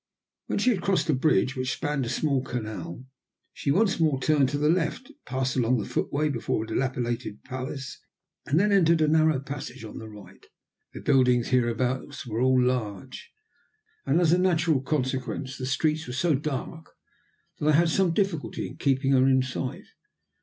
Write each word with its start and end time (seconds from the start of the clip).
When 0.47 0.57
she 0.57 0.71
had 0.71 0.81
crossed 0.81 1.11
a 1.11 1.13
bridge, 1.13 1.55
which 1.55 1.73
spanned 1.73 2.07
a 2.07 2.09
small 2.09 2.41
canal, 2.43 3.05
she 3.53 3.69
once 3.69 3.99
more 3.99 4.19
turned 4.19 4.49
to 4.49 4.57
the 4.57 4.67
left, 4.67 5.11
passed 5.27 5.55
along 5.55 5.77
the 5.77 5.85
footway 5.85 6.27
before 6.27 6.63
a 6.63 6.67
dilapidated 6.67 7.43
palace, 7.43 7.99
and 8.47 8.59
then 8.59 8.71
entered 8.71 8.99
a 9.01 9.07
narrow 9.07 9.39
passage 9.39 9.83
on 9.85 9.99
the 9.99 10.09
right. 10.09 10.47
The 10.95 11.01
buildings 11.01 11.49
hereabouts 11.49 12.25
were 12.25 12.41
all 12.41 12.59
large, 12.59 13.31
and, 14.03 14.19
as 14.19 14.31
a 14.33 14.39
natural 14.39 14.81
consequence, 14.81 15.59
the 15.59 15.67
streets 15.67 16.07
were 16.07 16.13
so 16.13 16.33
dark 16.33 16.89
that 17.59 17.67
I 17.69 17.73
had 17.73 17.89
some 17.89 18.11
difficulty 18.11 18.65
in 18.67 18.77
keeping 18.77 19.11
her 19.11 19.27
in 19.27 19.43
sight. 19.43 19.85